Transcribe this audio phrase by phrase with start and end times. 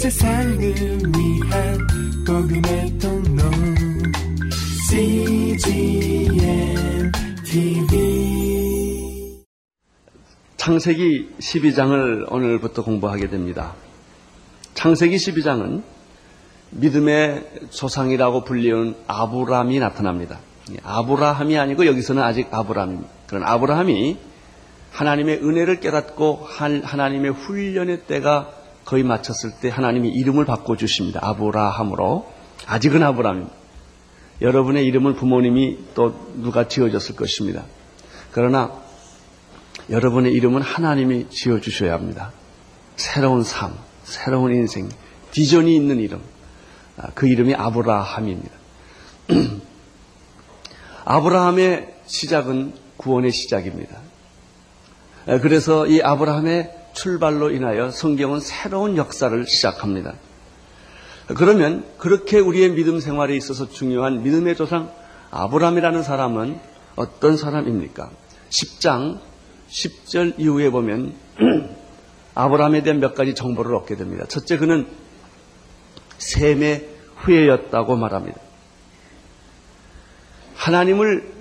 [0.00, 1.78] 세상을 위한
[2.26, 3.42] 복음의 통로
[4.88, 6.32] CGM
[7.44, 9.44] TV
[10.56, 13.74] 창세기 12장을 오늘부터 공부하게 됩니다.
[14.72, 15.82] 창세기 12장은
[16.70, 20.38] 믿음의 조상이라고 불리운 아브라함이 나타납니다.
[20.82, 23.10] 아브라함이 아니고 여기서는 아직 아브라함입니다.
[23.26, 24.16] 그런 아브라함이
[24.92, 28.59] 하나님의 은혜를 깨닫고 하나님의 훈련의 때가
[28.90, 31.20] 거의 마쳤을 때 하나님이 이름을 바꿔주십니다.
[31.22, 32.26] 아브라함으로.
[32.66, 33.54] 아직은 아브라함입니다.
[34.40, 37.62] 여러분의 이름을 부모님이 또 누가 지어줬을 것입니다.
[38.32, 38.72] 그러나
[39.90, 42.32] 여러분의 이름은 하나님이 지어주셔야 합니다.
[42.96, 44.88] 새로운 삶, 새로운 인생,
[45.30, 46.20] 비전이 있는 이름.
[46.96, 48.50] 아, 그 이름이 아브라함입니다.
[51.04, 53.98] 아브라함의 시작은 구원의 시작입니다.
[55.28, 60.14] 아, 그래서 이 아브라함의 출발로 인하여 성경은 새로운 역사를 시작합니다.
[61.28, 64.90] 그러면 그렇게 우리의 믿음 생활에 있어서 중요한 믿음의 조상
[65.30, 66.58] 아브라함이라는 사람은
[66.96, 68.10] 어떤 사람입니까?
[68.50, 69.20] 10장
[69.68, 71.14] 10절 이후에 보면
[72.34, 74.24] 아브라함에 대한 몇 가지 정보를 얻게 됩니다.
[74.28, 74.86] 첫째 그는
[76.18, 78.38] 셈의 후예였다고 말합니다.
[80.56, 81.32] 하나님을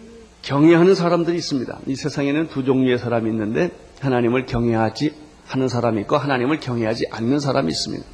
[0.42, 1.80] 경외하는 사람들이 있습니다.
[1.88, 7.70] 이 세상에는 두 종류의 사람이 있는데 하나님을 경외하지 하는 사람이 있고 하나님을 경외하지 않는 사람이
[7.70, 8.06] 있습니다.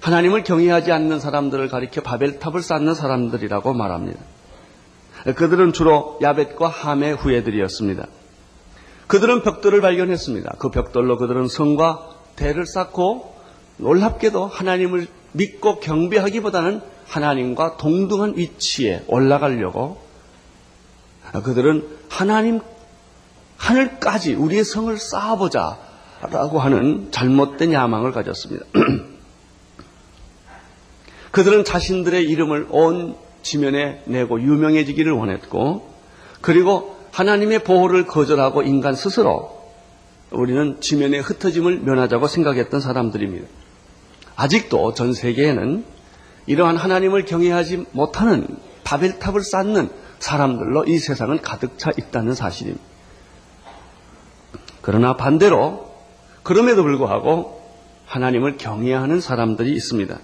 [0.00, 4.20] 하나님을 경외하지 않는 사람들을 가리켜 바벨탑을 쌓는 사람들이라고 말합니다.
[5.36, 8.06] 그들은 주로 야벳과 함의 후예들이었습니다.
[9.06, 10.56] 그들은 벽돌을 발견했습니다.
[10.58, 13.34] 그 벽돌로 그들은 성과 대를 쌓고
[13.76, 19.98] 놀랍게도 하나님을 믿고 경배하기보다는 하나님과 동등한 위치에 올라가려고
[21.44, 22.60] 그들은 하나님
[23.56, 25.85] 하늘까지 우리의 성을 쌓아보자
[26.30, 28.64] 라고 하는 잘못된 야망을 가졌습니다.
[31.30, 35.88] 그들은 자신들의 이름을 온 지면에 내고 유명해지기를 원했고
[36.40, 39.56] 그리고 하나님의 보호를 거절하고 인간 스스로
[40.30, 43.46] 우리는 지면의 흩어짐을 면하자고 생각했던 사람들입니다.
[44.34, 45.84] 아직도 전 세계에는
[46.46, 48.46] 이러한 하나님을 경외하지 못하는
[48.84, 52.84] 바벨탑을 쌓는 사람들로 이 세상은 가득 차 있다는 사실입니다.
[54.82, 55.85] 그러나 반대로
[56.46, 57.60] 그럼에도 불구하고
[58.06, 60.16] 하나님을 경외하는 사람들이 있습니다.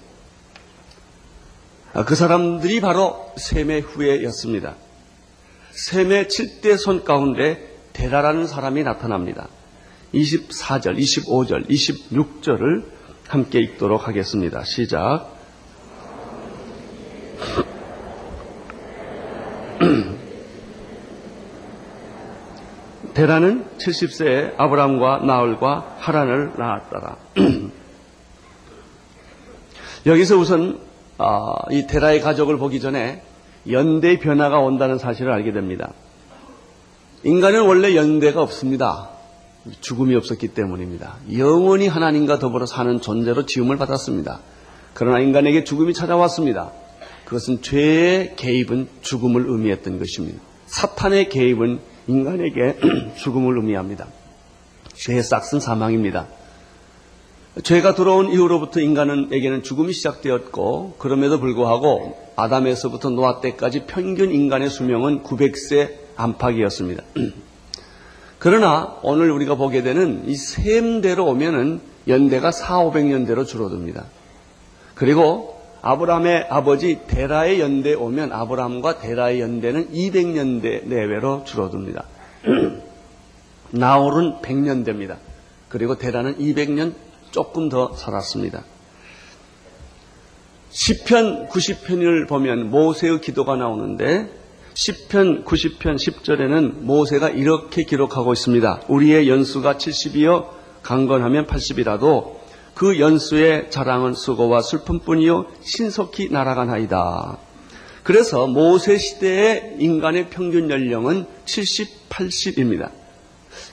[2.07, 4.77] 그 사람들이 바로 셈의 후예였습니다.
[5.73, 9.49] 셈의 7대 손 가운데 데라라는 사람이 나타납니다.
[10.15, 12.85] 24절, 25절, 26절을
[13.27, 14.63] 함께 읽도록 하겠습니다.
[14.63, 15.29] 시작.
[23.15, 27.17] 데라는 70세에 아브람과 나홀과 하란을 낳았더라.
[30.07, 30.81] 여기서 우선
[31.19, 33.23] 아, 이 데라의 가족을 보기 전에
[33.71, 35.93] 연대 변화가 온다는 사실을 알게 됩니다.
[37.25, 39.11] 인간은 원래 연대가 없습니다.
[39.81, 41.19] 죽음이 없었기 때문입니다.
[41.37, 44.41] 영원히 하나님과 더불어 사는 존재로 지음을 받았습니다.
[44.95, 46.73] 그러나 인간에게 죽음이 찾아왔습니다.
[47.25, 50.41] 그것은 죄의 개입은 죽음을 의미했던 것입니다.
[50.67, 52.79] 사탄의 개입은 인간에게
[53.17, 54.07] 죽음을 의미합니다.
[54.95, 56.27] 죄의 싹슨 사망입니다.
[57.63, 65.91] 죄가 들어온 이후로부터 인간에게는 죽음이 시작되었고 그럼에도 불구하고 아담에서부터 노아 때까지 평균 인간의 수명은 900세
[66.17, 67.03] 안팎이었습니다.
[68.39, 74.07] 그러나 오늘 우리가 보게 되는 이 셈대로 오면은 연대가 4, 500년대로 줄어듭니다.
[74.95, 82.05] 그리고 아브라함의 아버지 데라의 연대에 오면 아브라함과 데라의 연대는 200년대 내외로 줄어듭니다.
[83.73, 85.17] 나홀은 100년대입니다.
[85.69, 86.95] 그리고 데라는 200년
[87.33, 88.65] 조금 더 살았습니다.
[90.71, 94.31] 10편, 90편을 보면 모세의 기도가 나오는데
[94.75, 98.83] 10편, 90편, 10절에는 모세가 이렇게 기록하고 있습니다.
[98.89, 100.49] 우리의 연수가 70이요
[100.83, 102.42] 강건하면 80이라도
[102.75, 107.39] 그 연수의 자랑은 수고와 슬픔뿐이요 신속히 날아가나이다.
[108.03, 112.91] 그래서 모세 시대의 인간의 평균 연령은 70, 80입니다.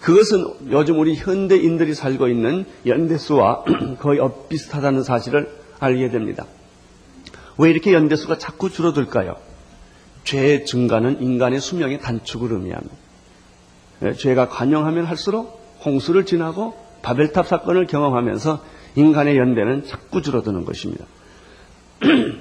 [0.02, 3.64] 그것은 요즘 우리 현대인들이 살고 있는 연대수와
[4.00, 6.46] 거의 엇비슷하다는 사실을 알게 됩니다.
[7.58, 9.36] 왜 이렇게 연대수가 자꾸 줄어들까요?
[10.24, 12.96] 죄의 증가는 인간의 수명의 단축을 의미합니다.
[14.04, 18.64] 예, 죄가 관영하면 할수록 홍수를 지나고 바벨탑 사건을 경험하면서
[18.96, 21.06] 인간의 연대는 자꾸 줄어드는 것입니다.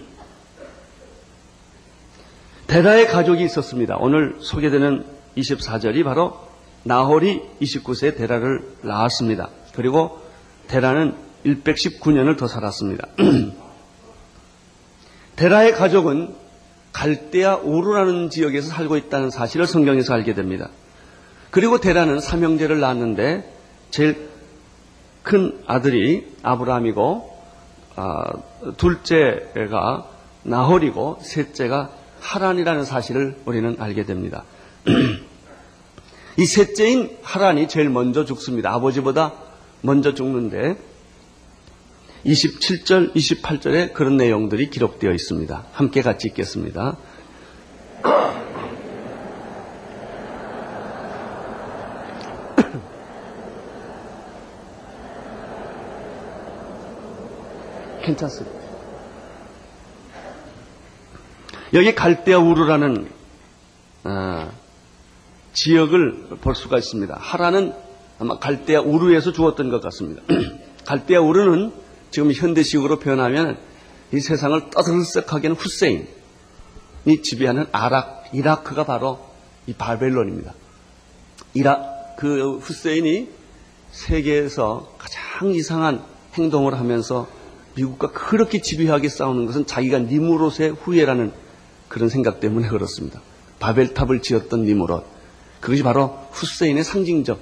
[2.66, 3.96] 데라의 가족이 있었습니다.
[3.98, 5.04] 오늘 소개되는
[5.36, 6.38] 24절이 바로
[6.84, 9.50] 나홀이 29세에 데라를 낳았습니다.
[9.74, 10.20] 그리고
[10.68, 11.14] 데라는
[11.44, 13.08] 119년을 더 살았습니다.
[15.36, 16.34] 데라의 가족은
[16.92, 20.68] 갈대아 오르라는 지역에서 살고 있다는 사실을 성경에서 알게 됩니다.
[21.50, 23.54] 그리고 데라는 삼형제를 낳았는데
[23.90, 24.27] 제일
[25.28, 27.38] 큰 아들이 아브라함이고
[27.96, 28.32] 아,
[28.78, 30.08] 둘째가
[30.42, 31.90] 나홀이고 셋째가
[32.20, 34.44] 하란이라는 사실을 우리는 알게 됩니다.
[36.38, 38.72] 이 셋째인 하란이 제일 먼저 죽습니다.
[38.72, 39.34] 아버지보다
[39.82, 40.78] 먼저 죽는데
[42.24, 45.66] 27절, 28절에 그런 내용들이 기록되어 있습니다.
[45.72, 46.96] 함께 같이 읽겠습니다.
[58.08, 58.58] 괜찮습니다.
[61.74, 63.10] 여기 갈대아 우르라는
[64.04, 64.50] 어,
[65.52, 67.14] 지역을 볼 수가 있습니다.
[67.18, 67.74] 하라는
[68.18, 70.22] 아마 갈대아 우르에서 주었던 것 같습니다.
[70.86, 71.72] 갈대아 우르는
[72.10, 73.58] 지금 현대식으로 표현하면
[74.12, 79.18] 이 세상을 떠들썩하게 하는 후세인이 지배하는 아락, 이라크가 바로
[79.66, 80.54] 이 바벨론입니다.
[81.52, 81.82] 이라,
[82.16, 83.28] 그 후세인이
[83.90, 86.02] 세계에서 가장 이상한
[86.34, 87.28] 행동을 하면서
[87.78, 91.32] 미국과 그렇게 집요하게 싸우는 것은 자기가 니무롯의 후예라는
[91.88, 93.22] 그런 생각 때문에 그렇습니다.
[93.60, 95.04] 바벨탑을 지었던 니무롯.
[95.60, 97.38] 그것이 바로 후세인의 상징적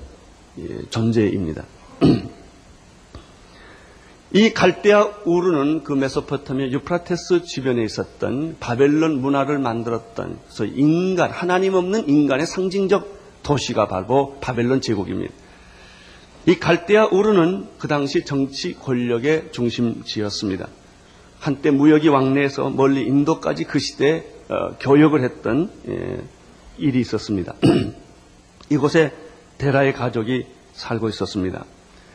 [0.59, 1.65] 예, 존재입니다.
[4.33, 10.39] 이 갈대아 우르는 그 메소포타미아 유프라테스 주변에 있었던 바벨론 문화를 만들었던
[10.75, 15.33] 인간 하나님 없는 인간의 상징적 도시가 바로 바벨론 제국입니다.
[16.47, 20.69] 이 갈대아 우르는 그 당시 정치 권력의 중심지였습니다.
[21.41, 26.23] 한때 무역이 왕래해서 멀리 인도까지 그 시대에 어, 교역을 했던 예,
[26.79, 27.55] 일이 있었습니다.
[28.71, 29.13] 이곳에
[29.59, 31.65] 데라의 가족이 살고 있었습니다.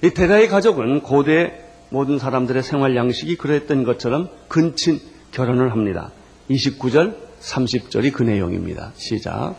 [0.02, 5.02] 이 데라의 가족은 고대 모든 사람들의 생활 양식이 그랬던 것처럼 근친
[5.32, 6.12] 결혼을 합니다.
[6.50, 8.94] 29절, 30절이 그 내용입니다.
[8.96, 9.56] 시작.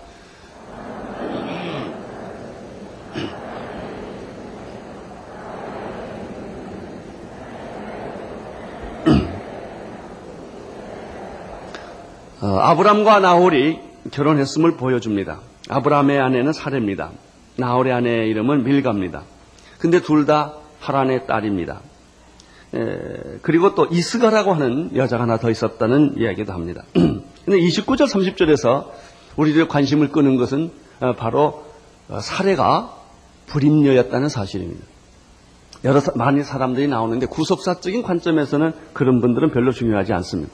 [12.61, 13.79] 아브람과 나홀이
[14.11, 15.41] 결혼했음을 보여줍니다.
[15.69, 17.11] 아브람의 아내는 사례입니다.
[17.57, 19.23] 나홀의 아내의 이름은 밀가입니다.
[19.79, 21.81] 근데 둘 다 하란의 딸입니다.
[22.75, 22.79] 에,
[23.43, 26.83] 그리고 또 이스가라고 하는 여자가 하나 더 있었다는 이야기도 합니다.
[26.95, 28.89] 근데 29절 30절에서
[29.37, 30.71] 우리들의 관심을 끄는 것은
[31.01, 31.65] 어, 바로
[32.09, 32.97] 어, 사례가
[33.47, 34.85] 불임녀였다는 사실입니다.
[35.85, 40.53] 여러 많은 사람들이 나오는데 구속사적인 관점에서는 그런 분들은 별로 중요하지 않습니다.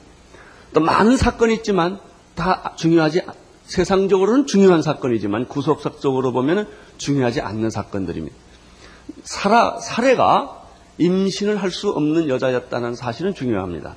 [0.73, 1.99] 또 많은 사건이 있지만
[2.35, 3.21] 다 중요하지
[3.65, 6.67] 세상적으로는 중요한 사건이지만 구속사적으로 보면
[6.97, 8.35] 중요하지 않는 사건들입니다.
[9.23, 10.63] 사라, 사례가
[10.97, 13.95] 임신을 할 수 없는 여자였다는 사실은 중요합니다.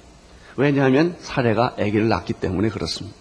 [0.57, 3.17] 왜냐하면 사례가 아기를 낳기 때문에 그렇습니다.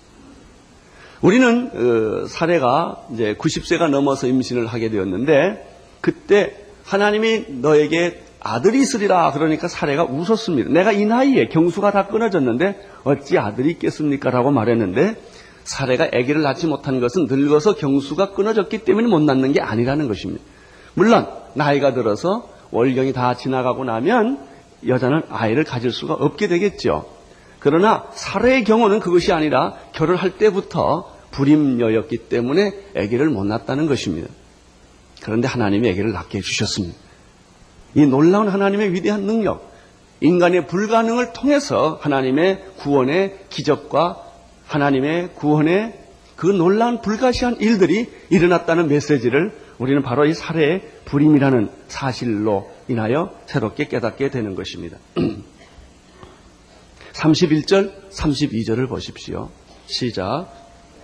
[1.21, 5.68] 우리는 어, 사례가 이제 90세가 넘어서 임신을 하게 되었는데
[6.01, 10.71] 그때 하나님이 너에게 아들이 있으리라 그러니까 사례가 웃었습니다.
[10.71, 14.30] 내가 이 나이에 경수가 다 끊어졌는데 어찌 아들이 있겠습니까?
[14.30, 15.15] 라고 말했는데
[15.63, 20.44] 사례가 아기를 낳지 못한 것은 늙어서 경수가 끊어졌기 때문에 못 낳는 게 아니라는 것입니다.
[20.94, 24.39] 물론 나이가 들어서 월경이 다 지나가고 나면
[24.88, 27.06] 여자는 아이를 가질 수가 없게 되겠죠.
[27.59, 34.30] 그러나 사례의 경우는 그것이 아니라 결혼할 때부터 불임녀였기 때문에 아기를 못 낳았다는 것입니다.
[35.21, 36.97] 그런데 하나님이 아기를 낳게 해주셨습니다.
[37.94, 39.70] 이 놀라운 하나님의 위대한 능력,
[40.21, 44.23] 인간의 불가능을 통해서 하나님의 구원의 기적과
[44.68, 45.99] 하나님의 구원의
[46.35, 54.30] 그 놀라운 불가시한 일들이 일어났다는 메시지를 우리는 바로 이 사례의 불임이라는 사실로 인하여 새롭게 깨닫게
[54.30, 54.97] 되는 것입니다.
[57.13, 59.49] 31절, 32절을 보십시오.
[59.87, 60.47] 시작.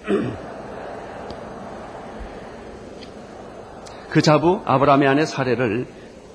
[4.09, 5.87] 그 자부 아브라함의 아내 사례를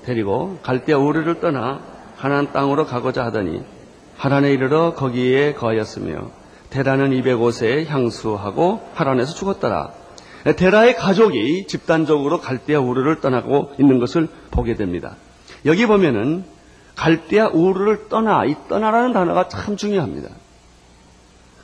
[0.05, 1.92] 데리고 갈대아 우르를 떠나
[2.23, 3.61] 하나안 땅으로 가고자 하더니
[4.15, 6.31] 하란에 이르러 거기에 거하였으며
[6.69, 9.91] 데라는 205세에 향수하고 하란에서 죽었더라.
[10.55, 15.17] 데라의 가족이 집단적으로 갈대아 우르를 떠나고 있는 것을 보게 됩니다.
[15.65, 16.45] 여기 보면은
[16.95, 20.29] 갈대아 우르를 떠나 이 떠나라는 단어가 참 중요합니다.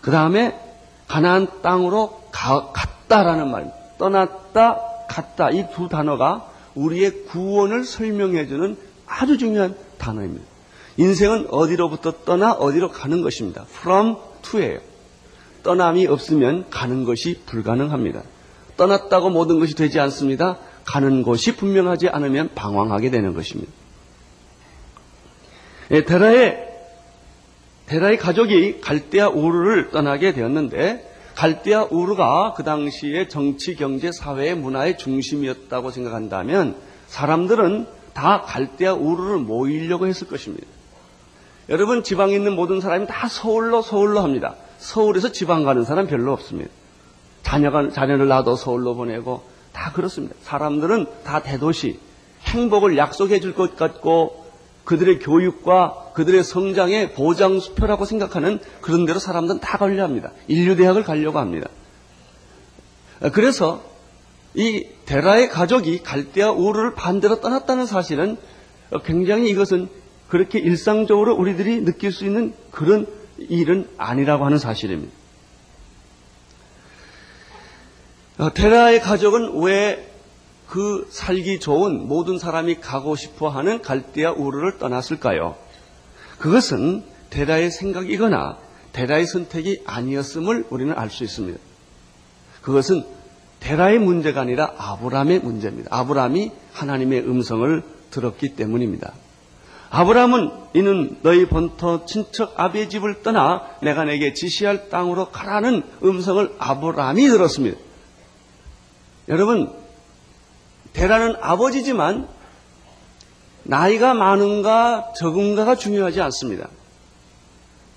[0.02, 0.60] 그 다음에
[1.08, 9.76] 가나안 땅으로 가, 갔다라는 말, 떠났다, 갔다 이 두 단어가 우리의 구원을 설명해주는 아주 중요한
[9.98, 10.49] 단어입니다.
[11.00, 13.66] 인생은 어디로부터 떠나 어디로 가는 것입니다.
[13.70, 14.80] from to예요.
[15.64, 18.22] 떠남이 없으면 가는 것이 불가능합니다.
[18.76, 20.58] 떠났다고 모든 것이 되지 않습니다.
[20.84, 23.72] 가는 곳이 분명하지 않으면 방황하게 되는 것입니다.
[25.92, 26.68] 예, 데라의
[27.86, 35.92] 데라의 가족이 갈대아 우르를 떠나게 되었는데 갈대아 우르가 그 당시에 정치, 경제, 사회, 문화의 중심이었다고
[35.92, 36.76] 생각한다면
[37.08, 40.68] 사람들은 다 갈대아 우르를 모이려고 했을 것입니다.
[41.70, 44.56] 여러분 지방에 있는 모든 사람이 다 서울로 서울로 합니다.
[44.80, 46.72] 서울에서 지방 가는 사람 별로 없습니다.
[47.44, 50.36] 자녀가 자녀를 낳아도 서울로 보내고 다 그렇습니다.
[50.42, 52.00] 사람들은 다 대도시
[52.44, 54.46] 행복을 약속해 줄 것 같고
[54.84, 60.32] 그들의 교육과 그들의 성장의 보장 수표라고 생각하는 그런 대로 사람들은 다 가려 합니다.
[60.48, 61.70] 인류대학을 가려고 합니다.
[63.34, 63.84] 그래서
[64.56, 68.38] 이 데라의 가족이 갈대아 우르를 반대로 떠났다는 사실은
[69.06, 69.90] 굉장히 이것은
[70.30, 73.08] 그렇게 일상적으로 우리들이 느낄 수 있는 그런
[73.38, 75.14] 일은 아니라고 하는 사실입니다.
[78.54, 80.10] 데라의 가족은 왜
[80.70, 85.56] 그 살기 좋은 모든 사람이 가고 싶어 하는 갈대아 우르를 떠났을까요?
[86.38, 88.58] 그것은 데라의 생각이거나
[88.94, 91.60] 데라의 선택이 아니었음을 우리는 알 수 있습니다.
[92.62, 93.04] 그것은
[93.60, 95.90] 데라의 문제가 아니라 아브람의 문제입니다.
[95.92, 99.14] 아브람이 하나님의 음성을 들었기 때문입니다.
[99.90, 107.28] 아브람은 이는 너희 본토 친척 아비의 집을 떠나 내가 내게 지시할 땅으로 가라는 음성을 아브람이
[107.28, 107.78] 들었습니다.
[109.30, 109.74] 여러분,
[110.94, 112.28] 대라는 아버지지만
[113.64, 116.70] 나이가 많은가 적은가가 중요하지 않습니다.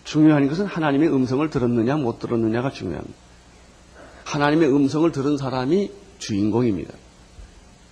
[0.05, 3.15] 중요한 것은 하나님의 음성을 들었느냐 못 들었느냐가 중요합니다.
[4.25, 6.93] 하나님의 음성을 들은 사람이 주인공입니다.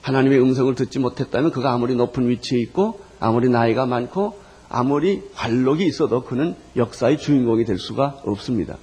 [0.02, 4.34] 하나님의 음성을 듣지 못했다면 그가 아무리 높은 위치에 있고 아무리 나이가 많고
[4.68, 8.76] 아무리 관록이 있어도 그는 역사의 주인공이 될 수가 없습니다.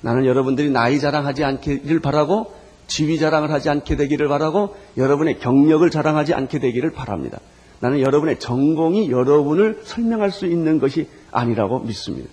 [0.00, 2.54] 나는 여러분들이 나이 자랑하지 않기를 바라고
[2.86, 7.38] 지위 자랑을 하지 않게 되기를 바라고 여러분의 경력을 자랑하지 않게 되기를 바랍니다.
[7.80, 12.30] 나는 여러분의 전공이 여러분을 설명할 수 있는 것이 아니라고 믿습니다.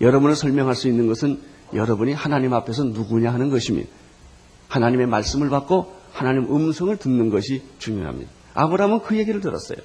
[0.00, 1.40] 여러분을 설명할 수 있는 것은
[1.74, 3.88] 여러분이 하나님 앞에서 누구냐 하는 것입니다.
[4.68, 8.30] 하나님의 말씀을 받고 하나님 음성을 듣는 것이 중요합니다.
[8.54, 9.78] 아브라함은 그 얘기를 들었어요.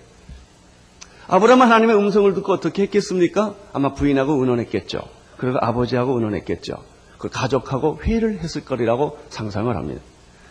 [1.28, 3.56] 아브라함은 하나님의 음성을 듣고 어떻게 했겠습니까?
[3.74, 5.00] 아마 부인하고 의논했겠죠.
[5.38, 6.84] 그리고 아버지하고 의논했겠죠.
[7.18, 10.02] 그 가족하고 회의를 했을 거리라고 상상을 합니다.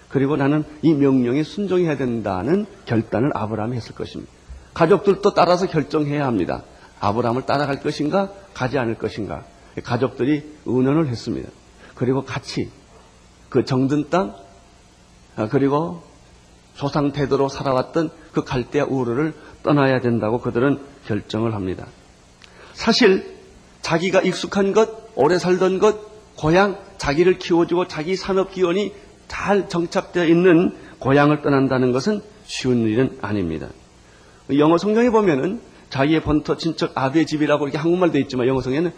[0.08, 4.32] 그리고 나는 이 명령에 순종해야 된다는 결단을 아브라함이 했을 것입니다.
[4.74, 6.62] 가족들도 따라서 결정해야 합니다.
[7.00, 9.44] 아브라함을 따라갈 것인가, 가지 않을 것인가.
[9.84, 11.48] 가족들이 의논을 했습니다.
[11.94, 12.70] 그리고 같이
[13.48, 14.34] 그 정든 땅,
[15.36, 16.02] 아, 그리고
[16.74, 21.86] 조상 태도로 살아왔던 그 갈대아 우르를 떠나야 된다고 그들은 결정을 합니다.
[22.74, 23.36] 사실
[23.82, 28.92] 자기가 익숙한 것, 오래 살던 것, 고향, 자기를 키워주고 자기 산업 기원이
[29.28, 33.68] 잘 정착되어 있는 고향을 떠난다는 것은 쉬운 일은 아닙니다.
[34.58, 38.92] 영어 성경에 보면은 자기의 본토 친척 아비의 집이라고 이렇게 한국말 되어 있지만 영어 성에는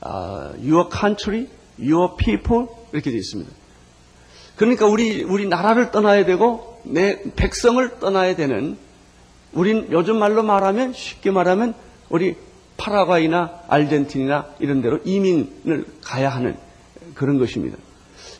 [0.00, 1.46] 아, your country,
[1.80, 3.50] your people 이렇게 되어 있습니다.
[4.56, 8.78] 그러니까 우리 우리 나라를 떠나야 되고 내 백성을 떠나야 되는
[9.56, 11.74] 우린 요즘 말로 말하면 쉽게 말하면
[12.10, 12.36] 우리
[12.76, 16.56] 파라과이나 아르헨티나 이런 데로 이민을 가야 하는
[17.14, 17.78] 그런 것입니다.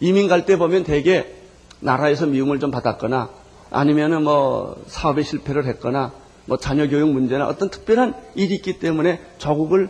[0.00, 1.26] 이민 갈 때 보면 대개
[1.80, 3.30] 나라에서 미움을 좀 받았거나
[3.70, 6.12] 아니면은 뭐 사업에 실패를 했거나
[6.44, 9.88] 뭐 자녀 교육 문제나 어떤 특별한 일이 있기 때문에 조국을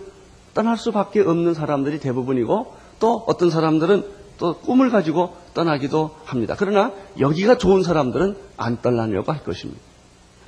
[0.54, 4.04] 떠날 수밖에 없는 사람들이 대부분이고 또 어떤 사람들은
[4.38, 6.54] 또 꿈을 가지고 떠나기도 합니다.
[6.56, 9.80] 그러나 여기가 좋은 사람들은 안 떠나려고 할 것입니다.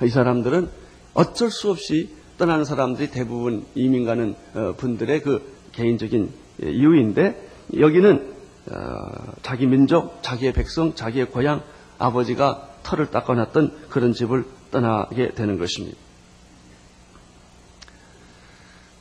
[0.01, 0.69] 이 사람들은
[1.13, 5.41] 어쩔 수 없이 떠나는 사람들이 대부분 이민 가는 어, 분들의 그
[5.73, 6.31] 개인적인
[6.63, 8.33] 예, 이유인데 여기는
[8.71, 11.63] 어, 자기 민족, 자기의 백성, 자기의 고향,
[11.97, 15.97] 아버지가 털을 닦아놨던 그런 집을 떠나게 되는 것입니다.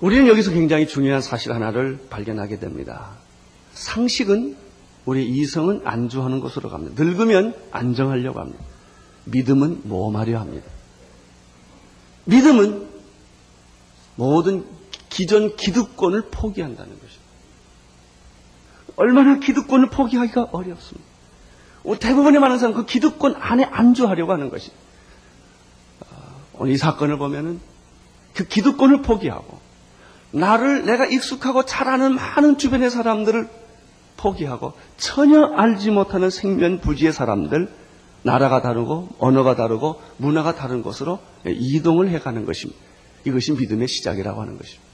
[0.00, 3.10] 우리는 여기서 굉장히 중요한 사실 하나를 발견하게 됩니다.
[3.72, 4.56] 상식은
[5.04, 7.02] 우리 이성은 안주하는 것으로 갑니다.
[7.02, 8.62] 늙으면 안정하려고 합니다.
[9.24, 10.66] 믿음은 모험하려 합니다.
[12.28, 12.86] 믿음은
[14.16, 14.64] 모든
[15.08, 17.28] 기존 기득권을 포기한다는 것입니다.
[18.96, 21.08] 얼마나 기득권을 포기하기가 어렵습니다.
[22.00, 24.70] 대부분의 많은 사람은 그 기득권 안에 안주하려고 하는 것이.
[26.54, 27.60] 오늘 이 사건을 보면은
[28.34, 29.58] 그 기득권을 포기하고
[30.32, 33.48] 나를 내가 익숙하고 잘 아는 많은 주변의 사람들을
[34.18, 37.72] 포기하고 전혀 알지 못하는 생면 부지의 사람들
[38.28, 42.78] 나라가 다르고 언어가 다르고 문화가 다른 곳으로 이동을 해가는 것입니다.
[43.24, 44.86] 이것이 믿음의 시작이라고 하는 것입니다.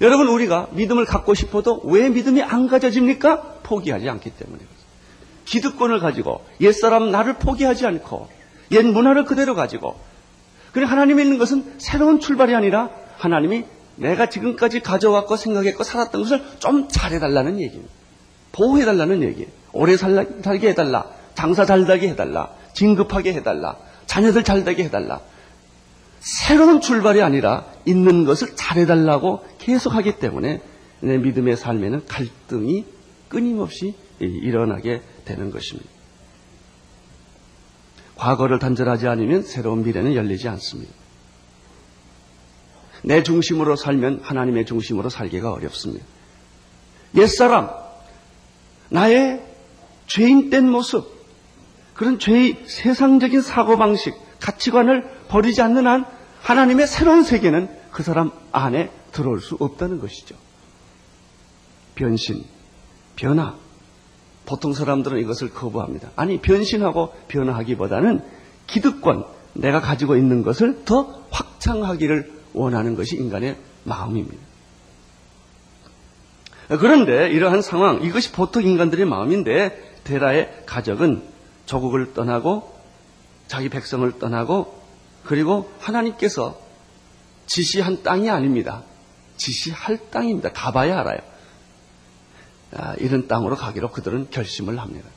[0.00, 3.60] 여러분 우리가 믿음을 갖고 싶어도 왜 믿음이 안 가져집니까?
[3.62, 4.62] 포기하지 않기 때문에
[5.44, 8.28] 기득권을 가지고 옛사람 나를 포기하지 않고
[8.72, 9.94] 옛 문화를 그대로 가지고
[10.72, 13.64] 그래 하나님이 있는 것은 새로운 출발이 아니라 하나님이
[13.94, 17.92] 내가 지금까지 가져왔고 생각했고 살았던 것을 좀 잘해달라는 얘기입니다.
[18.50, 19.48] 보호해달라는 얘기예요.
[19.72, 21.13] 오래 살게 해달라.
[21.44, 22.54] 장사 잘 되게 해달라.
[22.72, 23.76] 진급하게 해달라.
[24.06, 25.20] 자녀들 잘 되게 해달라.
[26.20, 30.62] 새로운 출발이 아니라 있는 것을 잘해달라고 계속하기 때문에
[31.00, 32.86] 내 믿음의 삶에는 갈등이
[33.28, 35.90] 끊임없이 일어나게 되는 것입니다.
[38.16, 40.94] 과거를 단절하지 않으면 새로운 미래는 열리지 않습니다.
[43.02, 46.06] 내 중심으로 살면 하나님의 중심으로 살기가 어렵습니다.
[47.16, 47.68] 옛사람,
[48.88, 49.44] 나의
[50.06, 51.13] 죄인된 모습,
[51.94, 56.04] 그런 죄의 세상적인 사고방식, 가치관을 버리지 않는 한
[56.42, 60.34] 하나님의 새로운 세계는 그 사람 안에 들어올 수 없다는 것이죠.
[61.94, 62.44] 변신,
[63.16, 63.54] 변화.
[64.44, 66.10] 보통 사람들은 이것을 거부합니다.
[66.16, 68.22] 아니, 변신하고 변화하기보다는
[68.66, 69.24] 기득권,
[69.54, 74.42] 내가 가지고 있는 것을 더 확장하기를 원하는 것이 인간의 마음입니다.
[76.68, 81.33] 그런데 이러한 상황, 이것이 보통 인간들의 마음인데, 데라의 가족은
[81.66, 82.74] 조국을 떠나고
[83.46, 84.82] 자기 백성을 떠나고
[85.24, 86.58] 그리고 하나님께서
[87.46, 88.82] 지시한 땅이 아닙니다.
[89.36, 90.52] 지시할 땅입니다.
[90.52, 91.18] 가봐야 알아요.
[92.76, 95.08] 아, 이런 땅으로 가기로 그들은 결심을 합니다.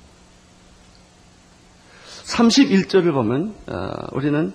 [2.25, 4.54] 31절을 보면 어, 우리는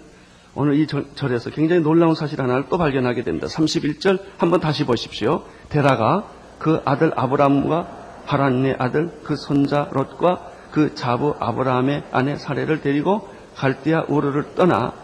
[0.54, 3.46] 오늘 이 절에서 굉장히 놀라운 사실 하나를 또 발견하게 됩니다.
[3.46, 5.46] 31절 한번 다시 보십시오.
[5.70, 13.28] 데라가 그 아들 아브라함과 하란의 아들 그 손자 롯과 그 자부 아브라함의 아내 사례를 데리고
[13.54, 14.94] 갈대아 우르를 떠나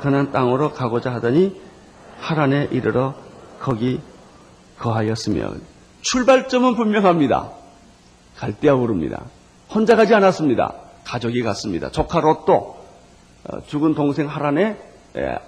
[0.00, 1.58] 그난 땅으로 가고자 하더니
[2.18, 3.14] 하란에 이르러
[3.60, 4.00] 거기
[4.78, 5.52] 거하였으며
[6.02, 7.50] 출발점은 분명합니다.
[8.36, 9.24] 갈대아 우르입니다.
[9.70, 10.74] 혼자 가지 않았습니다.
[11.04, 11.90] 가족이 갔습니다.
[11.90, 12.78] 조카 롯도
[13.44, 14.76] 어, 죽은 동생 하란의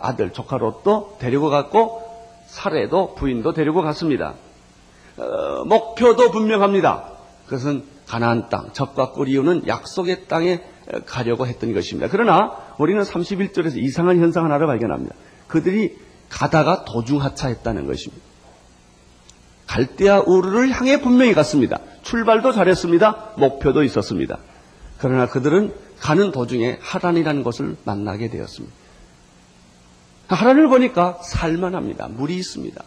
[0.00, 2.02] 아들 조카 롯도 데리고 갔고
[2.46, 4.34] 사례도 부인도 데리고 갔습니다.
[5.16, 7.04] 어, 목표도 분명합니다.
[7.46, 10.64] 그것은 가나안 땅, 적과 꿀 이유는 약속의 땅에
[11.06, 12.08] 가려고 했던 것입니다.
[12.10, 15.14] 그러나 우리는 31절에서 이상한 현상 하나를 발견합니다.
[15.46, 15.96] 그들이
[16.28, 18.24] 가다가 도중 하차했다는 것입니다.
[19.68, 21.78] 갈대아 우르를 향해 분명히 갔습니다.
[22.02, 23.34] 출발도 잘했습니다.
[23.36, 24.38] 목표도 있었습니다.
[24.98, 28.74] 그러나 그들은 가는 도중에 하란이라는 곳을 만나게 되었습니다.
[30.26, 32.08] 하란을 보니까 살만합니다.
[32.08, 32.82] 물이 있습니다.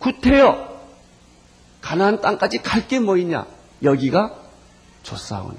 [0.00, 0.76] 구태여
[1.80, 3.46] 가나안 땅까지 갈 게 뭐 있냐?
[3.82, 4.34] 여기가
[5.02, 5.56] 좋사오네.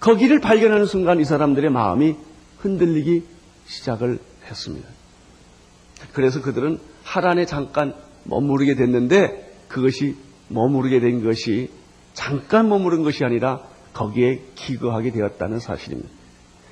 [0.00, 2.16] 거기를 발견하는 순간 이 사람들의 마음이
[2.58, 3.24] 흔들리기
[3.66, 4.88] 시작을 했습니다.
[6.12, 10.16] 그래서 그들은 하란에 잠깐 머무르게 됐는데 그것이
[10.48, 11.70] 머무르게 된 것이
[12.14, 16.08] 잠깐 머무른 것이 아니라 거기에 기거하게 되었다는 사실입니다.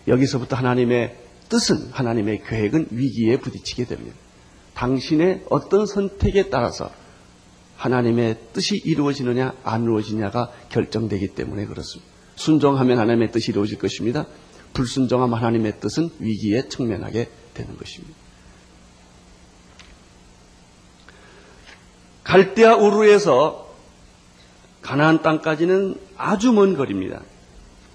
[0.06, 1.16] 여기서부터 하나님의
[1.48, 4.16] 뜻은 하나님의 계획은 위기에 부딪히게 됩니다.
[4.74, 6.90] 당신의 어떤 선택에 따라서
[7.78, 12.10] 하나님의 뜻이 이루어지느냐 안 이루어지냐가 결정되기 때문에 그렇습니다.
[12.34, 14.26] 순종하면 하나님의 뜻이 이루어질 것입니다.
[14.74, 18.14] 불순종하면 하나님의 뜻은 위기에 측면하게 되는 것입니다.
[22.24, 23.74] 갈대아 우르에서
[24.82, 27.22] 가나안 땅까지는 아주 먼 거리입니다.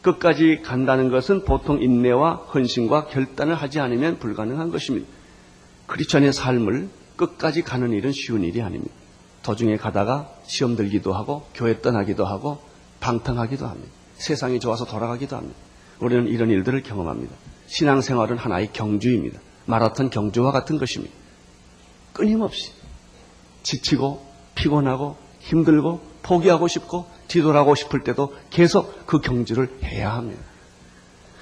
[0.01, 5.07] 끝까지 간다는 것은 보통 인내와 헌신과 결단을 하지 않으면 불가능한 것입니다.
[5.87, 9.02] 크리스천의 삶을 끝까지 가는 일은 쉬운 일이 아닙니다.
[9.43, 12.59] 도중에 가다가 시험 들기도 하고 교회 떠나기도 하고
[12.99, 13.91] 방탕하기도 합니다.
[14.15, 15.57] 세상이 좋아서 돌아가기도 합니다.
[15.99, 17.35] 우리는 이런 일들을 경험합니다.
[17.67, 19.39] 신앙생활은 하나의 경주입니다.
[19.65, 21.13] 마라톤 경주와 같은 것입니다.
[22.13, 22.71] 끊임없이
[23.63, 24.25] 지치고
[24.55, 30.41] 피곤하고 힘들고 포기하고 싶고 뒤돌아가고 싶을 때도 계속 그 경주를 해야 합니다.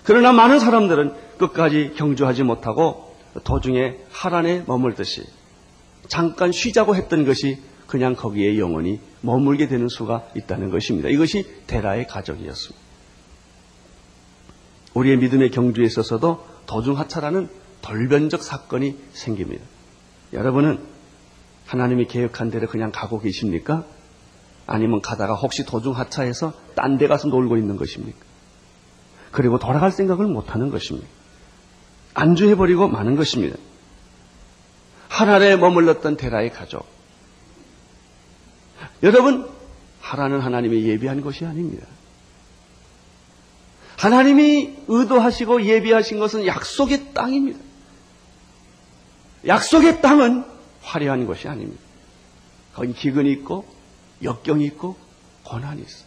[0.03, 5.23] 그러나 많은 사람들은 끝까지 경주하지 못하고 도중에 하란에 머물듯이
[6.07, 11.09] 잠깐 쉬자고 했던 것이 그냥 거기에 영원히 머물게 되는 수가 있다는 것입니다.
[11.09, 12.79] 이것이 데라의 가족이었습니다.
[14.93, 17.49] 우리의 믿음의 경주에 있어서도 도중하차라는
[17.81, 19.65] 돌변적 사건이 생깁니다.
[20.31, 20.79] 여러분은
[21.65, 23.83] 하나님이 계획한 대로 그냥 가고 계십니까?
[24.67, 28.19] 아니면 가다가 혹시 도중하차해서 딴 데 가서 놀고 있는 것입니까?
[29.31, 31.09] 그리고 돌아갈 생각을 못하는 것입니다.
[32.13, 33.57] 안주해버리고 마는 것입니다.
[35.09, 36.90] 하나에 머물렀던 데라의 가족.
[39.03, 39.49] 여러분,
[40.01, 41.87] 하라는 하나님이 예비한 것이 아닙니다.
[43.97, 47.59] 하나님이 의도하시고 예비하신 것은 약속의 땅입니다.
[49.45, 50.43] 약속의 땅은
[50.81, 51.81] 화려한 것이 아닙니다.
[52.73, 53.65] 거기 기근이 있고
[54.23, 54.95] 역경이 있고
[55.43, 56.05] 고난이 있어.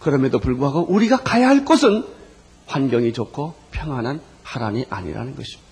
[0.00, 2.04] 그럼에도 불구하고 우리가 가야 할 곳은
[2.66, 5.70] 환경이 좋고 평안한 하란이 아니라는 것입니다.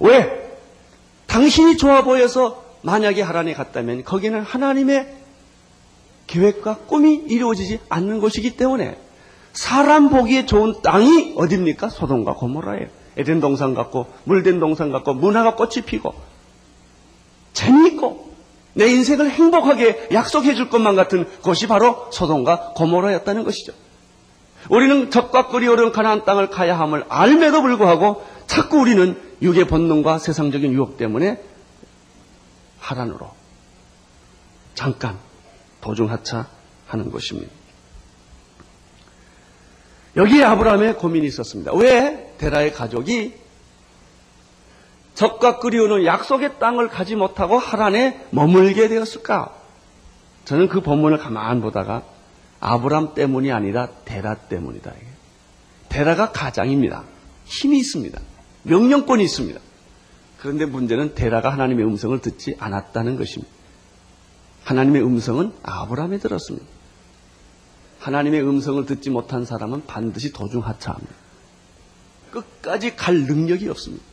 [0.00, 0.58] 왜?
[1.26, 5.23] 당신이 좋아 보여서 만약에 하란에 갔다면 거기는 하나님의
[6.26, 8.98] 계획과 꿈이 이루어지지 않는 곳이기 때문에
[9.52, 11.88] 사람 보기에 좋은 땅이 어딥니까?
[11.88, 12.88] 소돔과 고모라예요.
[13.16, 16.14] 에덴 동산 같고 물된 동산 같고 문화가 꽃이 피고
[17.52, 18.34] 재미있고
[18.74, 23.72] 내 인생을 행복하게 약속해 줄 것만 같은 곳이 바로 소돔과 고모라였다는 것이죠.
[24.68, 30.72] 우리는 적과 꿀이 오른 가나안 땅을 가야 함을 알매도 불구하고 자꾸 우리는 육의 본능과 세상적인
[30.72, 31.40] 유혹 때문에
[32.80, 33.30] 하란으로
[34.74, 35.18] 잠깐
[35.84, 37.52] 도중하차하는 것입니다.
[40.16, 41.72] 여기에 아브라함의 고민이 있었습니다.
[41.74, 43.34] 왜 데라의 가족이
[45.14, 49.54] 적과 끓이오는 약속의 땅을 가지 못하고 하란에 머물게 되었을까?
[50.44, 52.02] 저는 그 본문을 가만 보다가
[52.60, 54.92] 아브람 때문이 아니라 데라 때문이다.
[55.88, 57.04] 데라가 가장입니다.
[57.44, 58.20] 힘이 있습니다.
[58.62, 59.60] 명령권이 있습니다.
[60.40, 63.53] 그런데 문제는 데라가 하나님의 음성을 듣지 않았다는 것입니다.
[64.64, 66.66] 하나님의 음성은 아브람에 들었습니다.
[68.00, 71.12] 하나님의 음성을 듣지 못한 사람은 반드시 도중 하차합니다.
[72.30, 74.04] 끝까지 갈 능력이 없습니다.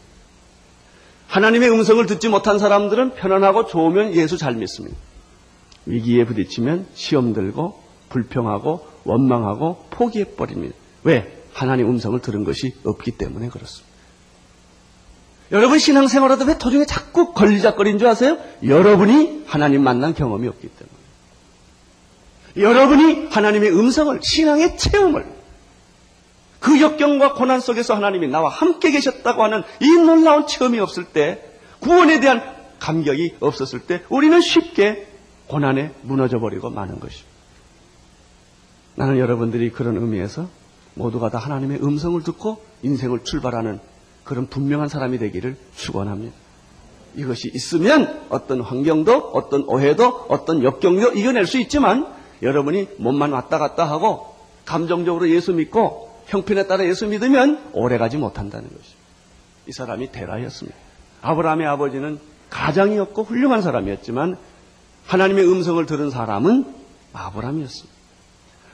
[1.27, 4.97] 하나님의 음성을 듣지 못한 사람들은 편안하고 좋으면 예수 잘 믿습니다.
[5.85, 10.75] 위기에 부딪히면 시험 들고 불평하고 원망하고 포기해버립니다.
[11.03, 11.43] 왜?
[11.53, 13.90] 하나님 음성을 들은 것이 없기 때문에 그렇습니다.
[15.51, 18.37] 여러분 신앙생활하다 왜 도중에 자꾸 걸리작거리는 줄 아세요?
[18.63, 21.01] 여러분이 하나님 만난 경험이 없기 때문에.
[22.57, 25.25] 여러분이 하나님의 음성을, 신앙의 체험을,
[26.59, 31.43] 그 역경과 고난 속에서 하나님이 나와 함께 계셨다고 하는 이 놀라운 체험이 없을 때,
[31.79, 32.41] 구원에 대한
[32.79, 35.07] 감격이 없었을 때, 우리는 쉽게
[35.47, 37.29] 고난에 무너져 버리고 마는 것입니다.
[38.95, 40.47] 나는 여러분들이 그런 의미에서
[40.93, 43.79] 모두가 다 하나님의 음성을 듣고 인생을 출발하는
[44.32, 46.34] 그런 분명한 사람이 되기를 축원합니다.
[47.17, 52.08] 이것이 있으면 어떤 환경도 어떤 오해도 어떤 역경도 이겨낼 수 있지만
[52.41, 59.02] 여러분이 몸만 왔다 갔다 하고 감정적으로 예수 믿고 형편에 따라 예수 믿으면 오래가지 못한다는 것입니다.
[59.67, 60.78] 이 사람이 데라였습니다.
[61.22, 62.17] 아브라함의 아버지는
[62.50, 64.38] 가장이었고 훌륭한 사람이었지만
[65.08, 66.74] 하나님의 음성을 들은 사람은
[67.12, 67.94] 아브라함이었습니다.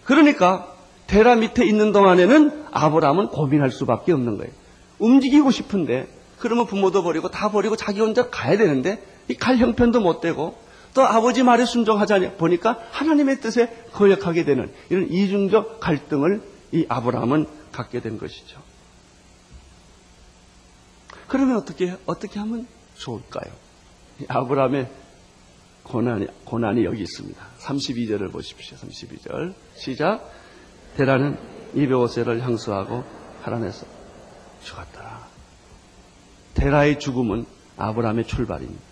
[0.03, 0.71] 그러니까
[1.07, 4.66] 데라 밑에 있는 동안에는 아브라함은 고민할 수밖에 없는 거예요.
[4.99, 6.07] 움직이고 싶은데
[6.39, 10.57] 그러면 부모도 버리고 다 버리고 자기 혼자 가야 되는데 이갈 형편도 못 되고
[10.93, 17.99] 또 아버지 말에 순종하자 보니까 하나님의 뜻에 거역하게 되는 이런 이중적 갈등을 이 아브라함은 갖게
[17.99, 18.61] 된 것이죠.
[21.27, 23.51] 그러면 어떻게 어떻게 하면 좋을까요?
[24.27, 24.89] 아브라함의
[25.83, 27.41] 고난이, 고난이 여기 있습니다.
[27.59, 28.77] 32절을 보십시오.
[28.77, 29.53] 32절.
[29.75, 30.29] 시작.
[30.97, 31.37] 대라는
[31.75, 33.03] 205세를 향수하고
[33.43, 33.85] 하란에서
[34.67, 35.27] 죽었더라.
[36.53, 37.45] 데라의 죽음은
[37.77, 38.83] 아브라함의 출발입니다.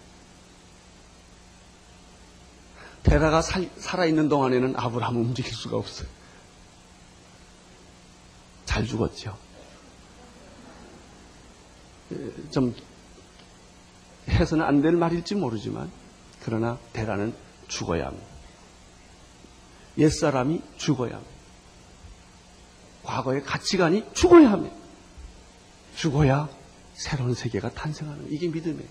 [3.03, 6.07] 데라가 살아있는 동안에는 아브라함은 움직일 수가 없어요.
[8.65, 9.38] 잘 죽었죠.
[12.51, 12.75] 좀
[14.29, 15.91] 해서는 안 될 말일지 모르지만
[16.43, 17.35] 그러나 데라는
[17.67, 18.25] 죽어야 합니다.
[19.97, 21.35] 옛사람이 죽어야 합니다.
[23.03, 24.84] 과거의 가치관이 죽어야 합니다.
[25.95, 26.49] 죽어야
[26.93, 28.89] 새로운 세계가 탄생하는 이게 믿음이에요.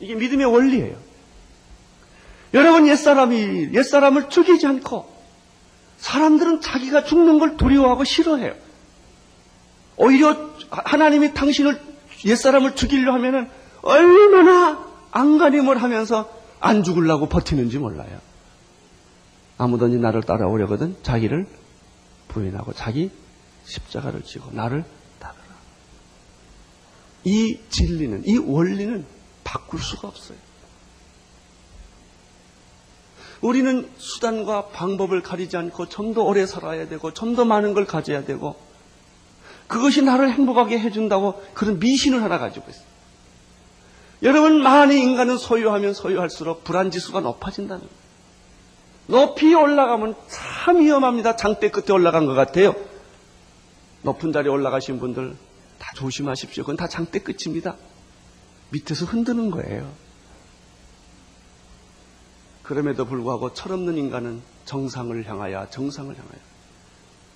[0.00, 0.96] 이게 믿음의 원리예요.
[2.54, 5.14] 여러분 옛사람이 옛사람을 죽이지 않고
[5.98, 8.54] 사람들은 자기가 죽는 걸 두려워하고 싫어해요.
[9.96, 11.80] 오히려 하나님이 당신을
[12.24, 13.48] 옛사람을 죽이려 하면은
[13.82, 18.20] 얼마나 안간힘을 하면서 안 죽으려고 버티는지 몰라요.
[19.58, 21.46] 아무든지 나를 따라오려거든 자기를
[22.28, 23.10] 부인하고 자기
[23.64, 24.84] 십자가를 지고 나를.
[27.24, 29.04] 이 진리는 이 원리는
[29.44, 30.38] 바꿀 수가 없어요.
[33.40, 38.24] 우리는 수단과 방법을 가리지 않고 좀 더 오래 살아야 되고 좀 더 많은 걸 가져야
[38.24, 38.56] 되고
[39.66, 42.84] 그것이 나를 행복하게 해준다고 그런 미신을 하나 가지고 있어요.
[44.22, 47.96] 여러분 많이 인간은 소유하면 소유할수록 불안지수가 높아진다는 거예요.
[49.08, 51.36] 높이 올라가면 참 위험합니다.
[51.36, 52.74] 장대 끝에 올라간 것 같아요.
[54.02, 55.36] 높은 자리에 올라가신 분들
[55.78, 56.64] 다 조심하십시오.
[56.64, 57.76] 그건 다 장대 끝입니다.
[58.70, 59.92] 밑에서 흔드는 거예요.
[62.62, 66.38] 그럼에도 불구하고 철없는 인간은 정상을 향하여 정상을 향하여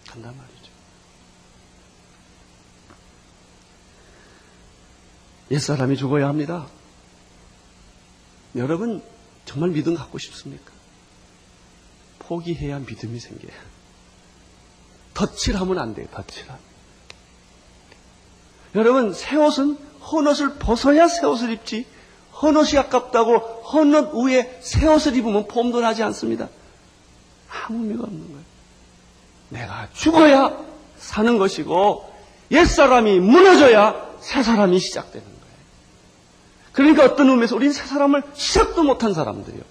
[0.08, 0.70] 간단 말이죠.
[5.52, 6.66] 옛사람이 죽어야 합니다.
[8.56, 9.02] 여러분
[9.44, 10.72] 정말 믿음 갖고 싶습니까?
[12.18, 13.52] 포기해야 믿음이 생겨요.
[15.14, 16.06] 덧칠하면 안 돼요.
[16.12, 16.69] 덧칠하면.
[18.74, 19.78] 여러분 새 옷은
[20.12, 21.86] 헌옷을 벗어야 새 옷을 입지.
[22.42, 26.48] 헌옷이 아깝다고 헌옷 위에 새 옷을 입으면 폼도 나지 않습니다.
[27.48, 28.40] 아무 의미가 없는 거예요.
[29.50, 30.56] 내가 죽어야
[30.98, 32.10] 사는 것이고
[32.50, 35.40] 옛사람이 무너져야 새 사람이 시작되는 거예요.
[36.72, 39.62] 그러니까 어떤 의미에서 우리는 새 사람을 시작도 못한 사람들이요.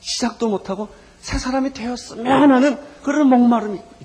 [0.00, 0.88] 시작도 못하고
[1.20, 3.95] 새 사람이 되었으면 하는 그런 목마름이 있죠.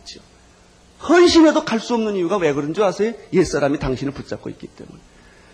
[1.08, 3.14] 헌신해도 갈 수 없는 이유가 왜 그런 줄 아세요?
[3.34, 5.00] 옛사람이 당신을 붙잡고 있기 때문에.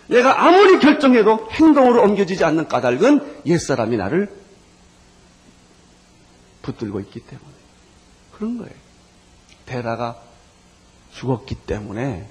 [0.08, 4.30] 내가 아무리 결정해도 행동으로 옮겨지지 않는 까닭은 옛사람이 나를
[6.62, 7.48] 붙들고 있기 때문에.
[8.32, 8.74] 그런 거예요.
[9.66, 10.20] 데라가
[11.12, 12.28] 죽었기 때문에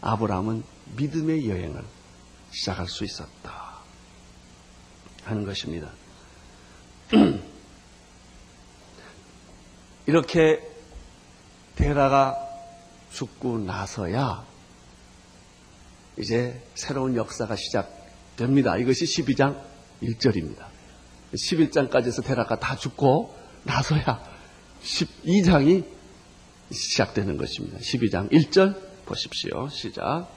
[0.00, 0.62] 아브라함은
[0.96, 1.82] 믿음의 여행을
[2.50, 3.78] 시작할 수 있었다.
[5.24, 5.90] 하는 것입니다.
[10.06, 10.62] 이렇게
[11.76, 12.47] 데라가
[13.12, 14.44] 죽고 나서야
[16.18, 18.76] 이제 새로운 역사가 시작됩니다.
[18.76, 19.60] 이것이 12장
[20.02, 20.66] 1절입니다.
[21.34, 24.22] 11장까지에서 데라가 다 죽고 나서야
[24.82, 25.84] 12장이
[26.70, 27.78] 시작되는 것입니다.
[27.78, 29.68] 12장 1절 보십시오.
[29.68, 30.28] 시작.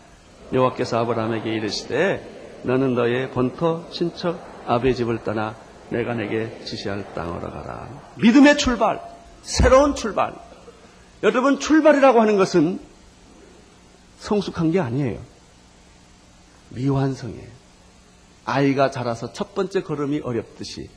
[0.53, 5.55] 여호와께서 아브라함에게 이르시되 너는 너의 본토 친척 아베 집을 떠나
[5.89, 7.89] 내가 내게 지시할 땅으로 가라.
[8.15, 9.01] 믿음의 출발,
[9.41, 10.50] 새로운 출발.
[11.23, 12.79] 여러분 출발이라고 하는 것은
[14.19, 15.19] 성숙한 게 아니에요.
[16.69, 17.47] 미완성이에요.
[18.45, 20.89] 아이가 자라서 첫 번째 걸음이 어렵듯이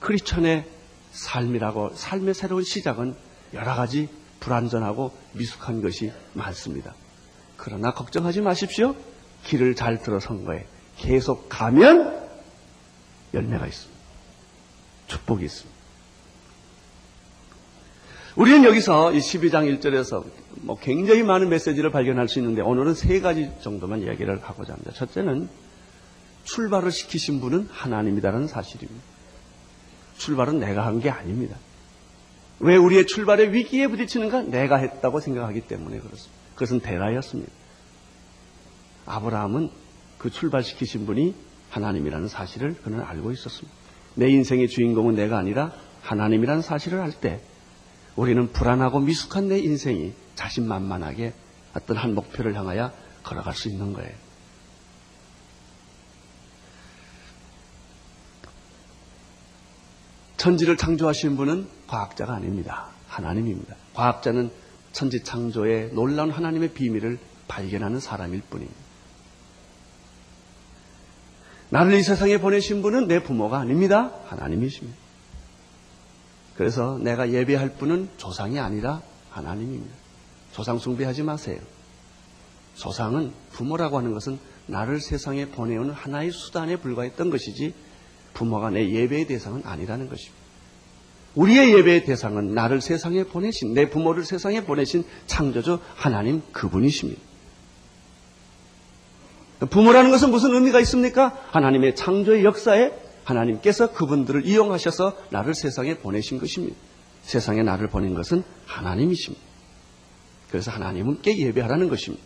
[0.00, 0.68] 크리스천의
[1.12, 3.14] 삶이라고 삶의 새로운 시작은
[3.54, 4.08] 여러 가지
[4.40, 6.94] 불완전하고 미숙한 것이 많습니다.
[7.56, 8.94] 그러나 걱정하지 마십시오.
[9.44, 10.66] 길을 잘 들어선 거에
[10.96, 12.28] 계속 가면
[13.34, 14.00] 열매가 있습니다.
[15.06, 15.79] 축복이 있습니다.
[18.40, 20.24] 우리는 여기서 이 12장 1절에서
[20.62, 24.92] 뭐 굉장히 많은 메시지를 발견할 수 있는데 오늘은 세 가지 정도만 이야기를 하고자 합니다.
[24.94, 25.46] 첫째는
[26.44, 29.02] 출발을 시키신 분은 하나님이라는 사실입니다.
[30.16, 31.58] 출발은 내가 한 게 아닙니다.
[32.60, 34.40] 왜 우리의 출발의 위기에 부딪히는가?
[34.44, 36.40] 내가 했다고 생각하기 때문에 그렇습니다.
[36.54, 37.52] 그것은 대라였습니다.
[39.04, 39.68] 아브라함은
[40.16, 41.34] 그 출발시키신 분이
[41.68, 43.76] 하나님이라는 사실을 그는 알고 있었습니다.
[44.14, 47.42] 내 인생의 주인공은 내가 아니라 하나님이라는 사실을 알 때
[48.16, 51.32] 우리는 불안하고 미숙한 내 인생이 자신만만하게
[51.74, 52.92] 어떤 한 목표를 향하여
[53.22, 54.12] 걸어갈 수 있는 거예요.
[60.36, 62.86] 천지를 창조하신 분은 과학자가 아닙니다.
[63.08, 63.76] 하나님입니다.
[63.94, 64.50] 과학자는
[64.92, 68.80] 천지 창조의 놀라운 하나님의 비밀을 발견하는 사람일 뿐입니다.
[71.68, 74.12] 나를 이 세상에 보내신 분은 내 부모가 아닙니다.
[74.26, 75.09] 하나님이십니다.
[76.60, 79.94] 그래서 내가 예배할 분은 조상이 아니라 하나님입니다.
[80.52, 81.58] 조상 숭배하지 마세요.
[82.74, 87.72] 조상은 부모라고 하는 것은 나를 세상에 보내오는 하나의 수단에 불과했던 것이지
[88.34, 90.36] 부모가 내 예배의 대상은 아니라는 것입니다.
[91.34, 97.22] 우리의 예배의 대상은 나를 세상에 보내신, 내 부모를 세상에 보내신 창조주 하나님 그분이십니다.
[99.70, 101.38] 부모라는 것은 무슨 의미가 있습니까?
[101.52, 102.92] 하나님의 창조의 역사에
[103.30, 106.76] 하나님께서 그분들을 이용하셔서 나를 세상에 보내신 것입니다.
[107.22, 109.44] 세상에 나를 보낸 것은 하나님이십니다.
[110.50, 112.24] 그래서 하나님께 예배하라는 것입니다.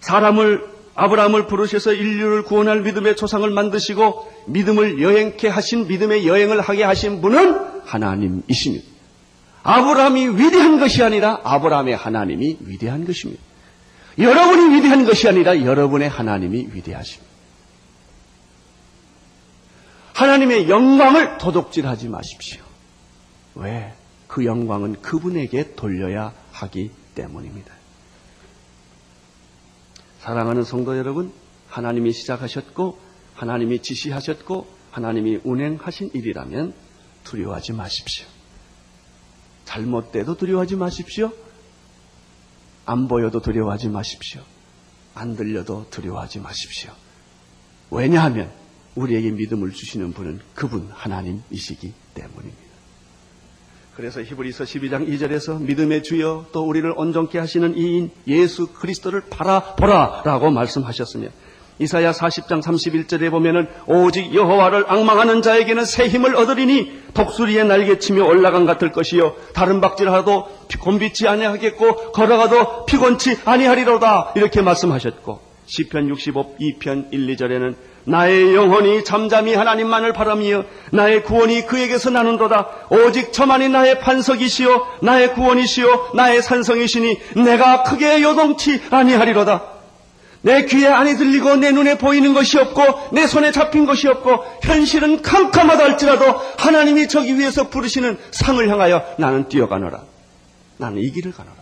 [0.00, 7.20] 사람을 아브라함을 부르셔서 인류를 구원할 믿음의 조상을 만드시고 믿음을 여행케 하신 믿음의 여행을 하게 하신
[7.22, 8.84] 분은 하나님이십니다.
[9.62, 13.42] 아브라함이 위대한 것이 아니라 아브라함의 하나님이 위대한 것입니다.
[14.18, 17.31] 여러분이 위대한 것이 아니라 여러분의 하나님이 위대하십니다.
[20.14, 22.62] 하나님의 영광을 도둑질하지 마십시오.
[23.54, 23.94] 왜?
[24.26, 27.72] 그 영광은 그분에게 돌려야 하기 때문입니다.
[30.20, 31.32] 사랑하는 성도 여러분,
[31.68, 32.98] 하나님이 시작하셨고,
[33.34, 36.74] 하나님이 지시하셨고, 하나님이 운행하신 일이라면
[37.24, 38.26] 두려워하지 마십시오.
[39.64, 41.32] 잘못돼도 두려워하지 마십시오.
[42.84, 44.42] 안 보여도 두려워하지 마십시오.
[45.14, 46.92] 안 들려도 두려워하지 마십시오.
[47.90, 48.50] 왜냐하면
[48.94, 52.72] 우리에게 믿음을 주시는 분은 그분 하나님이시기 때문입니다.
[53.96, 60.50] 그래서 히브리서 12장 2절에서 믿음의 주여 또 우리를 온전케 하시는 이인 예수 그리스도를 바라보라 라고
[60.50, 61.28] 말씀하셨으며
[61.78, 68.92] 이사야 40장 31절에 보면은 오직 여호와를 악망하는 자에게는 새 힘을 얻으리니 독수리의 날개치며 올라간 같을
[68.92, 77.91] 것이요 다른 박질하도 곤비치 아니하겠고 걸어가도 피곤치 아니하리로다 이렇게 말씀하셨고 시편 65, 2편 1, 2절에는
[78.04, 82.68] 나의 영혼이 잠잠히 하나님만을 바라며 나의 구원이 그에게서 나는도다.
[82.90, 89.72] 오직 저만이 나의 반석이시요 나의 구원이시요 나의 산성이시니 내가 크게 요동치 아니하리로다.
[90.42, 95.22] 내 귀에 안이 들리고 내 눈에 보이는 것이 없고 내 손에 잡힌 것이 없고 현실은
[95.22, 96.24] 캄캄하다 할지라도
[96.58, 100.02] 하나님이 저기 위에서 부르시는 상을 향하여 나는 뛰어가노라.
[100.78, 101.56] 나는 이 길을 가노라.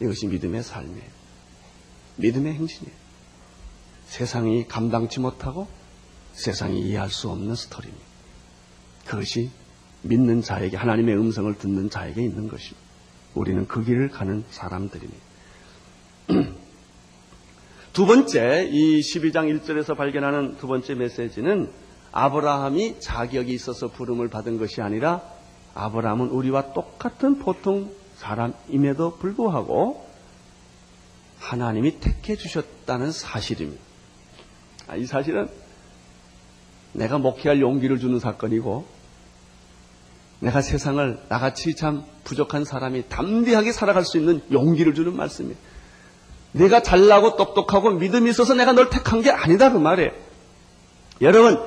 [0.00, 1.16] 이것이 믿음의 삶이에요.
[2.16, 3.05] 믿음의 행진이에요.
[4.06, 5.68] 세상이 감당치 못하고
[6.32, 8.04] 세상이 이해할 수 없는 스토리입니다.
[9.06, 9.50] 그것이
[10.02, 12.86] 믿는 자에게 하나님의 음성을 듣는 자에게 있는 것입니다.
[13.34, 15.24] 우리는 그 길을 가는 사람들입니다.
[17.92, 21.70] 두 번째, 이 12장 1절에서 발견하는 두 번째 메시지는
[22.12, 25.22] 아브라함이 자격이 있어서 부름을 받은 것이 아니라
[25.74, 30.06] 아브라함은 우리와 똑같은 보통 사람임에도 불구하고
[31.38, 33.85] 하나님이 택해 주셨다는 사실입니다.
[34.88, 35.48] 아, 이 사실은
[36.92, 38.86] 내가 목회할 용기를 주는 사건이고
[40.40, 45.56] 내가 세상을 나같이 참 부족한 사람이 담대하게 살아갈 수 있는 용기를 주는 말씀이에요.
[46.52, 50.10] 내가 잘나고 똑똑하고 믿음이 있어서 내가 널 택한 게 아니다 그 말이에요.
[51.20, 51.60] 여러분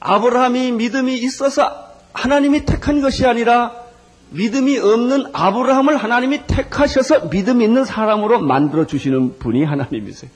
[0.00, 3.72] 아브라함이 믿음이 있어서 하나님이 택한 것이 아니라
[4.30, 10.30] 믿음이 없는 아브라함을 하나님이 택하셔서 믿음 있는 사람으로 만들어 주시는 분이 하나님이세요.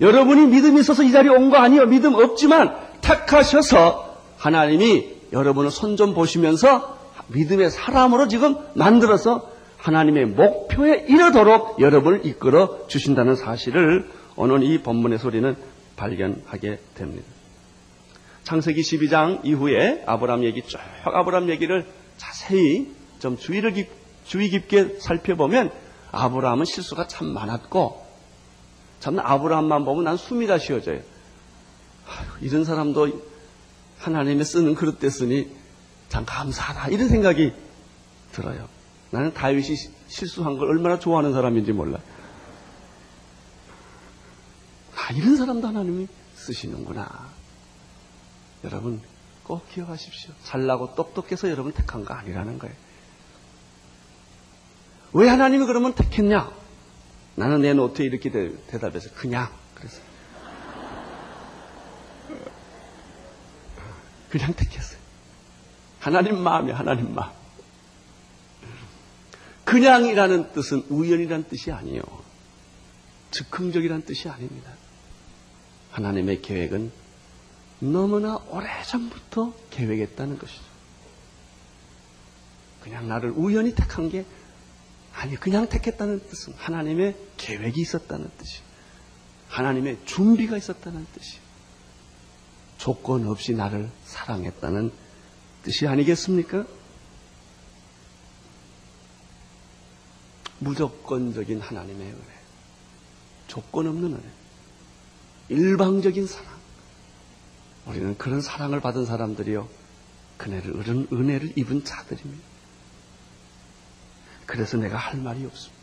[0.00, 1.86] 여러분이 믿음이 있어서 이 자리에 온 거 아니에요.
[1.86, 6.96] 믿음 없지만 택하셔서 하나님이 여러분을 손 좀 보시면서
[7.28, 15.56] 믿음의 사람으로 지금 만들어서 하나님의 목표에 이르도록 여러분을 이끌어 주신다는 사실을 오늘 이 본문의 소리는
[15.96, 17.24] 발견하게 됩니다.
[18.44, 23.88] 창세기 12장 이후에 아브람 얘기 쭉 아브람 얘기를 자세히 좀 주의를 깊,
[24.24, 25.70] 주의 깊게 살펴보면
[26.12, 28.06] 아브라함은 실수가 참 많았고
[29.00, 31.00] 참 아브라함만 보면 난 숨이 다 쉬어져요.
[32.40, 33.22] 이런 사람도
[33.98, 35.50] 하나님의 쓰는 그릇 됐으니
[36.08, 37.52] 참 감사하다 이런 생각이
[38.32, 38.68] 들어요.
[39.10, 39.76] 나는 다윗이
[40.08, 41.98] 실수한 걸 얼마나 좋아하는 사람인지 몰라.
[44.94, 47.28] 아, 이런 사람도 하나님이 쓰시는구나.
[48.64, 49.00] 여러분,
[49.44, 50.32] 꼭 기억하십시오.
[50.44, 52.74] 잘나고 똑똑해서 여러분 택한 거 아니라는 거예요.
[55.14, 56.50] 왜 하나님이 그러면 택했냐?
[57.38, 60.00] 나는 내 노트에 이렇게 대, 답해서 그냥 그래서
[64.28, 64.98] 그냥 택했어요.
[66.00, 67.30] 하나님 마음이 하나님 마음.
[69.64, 72.02] 그냥이라는 뜻은 우연이라는 뜻이 아니에요.
[73.30, 74.72] 즉흥적이라는 뜻이 아닙니다.
[75.92, 76.90] 하나님의 계획은
[77.78, 80.64] 너무나 오래전부터 계획했다는 것이죠.
[82.82, 84.24] 그냥 나를 우연히 택한 게
[85.18, 88.60] 아니 그냥 택했다는 뜻은 하나님의 계획이 있었다는 뜻이
[89.48, 91.38] 하나님의 준비가 있었다는 뜻이
[92.76, 94.92] 조건 없이 나를 사랑했다는
[95.64, 96.64] 뜻이 아니겠습니까?
[100.60, 102.24] 무조건적인 하나님의 은혜,
[103.48, 104.22] 조건 없는 은혜,
[105.48, 106.58] 일방적인 사랑.
[107.86, 109.68] 우리는 그런 사랑을 받은 사람들이요,
[110.36, 110.74] 그네를
[111.12, 112.47] 은혜를 입은 자들입니다.
[114.48, 115.78] 그래서 내가 할 말이 없습니다.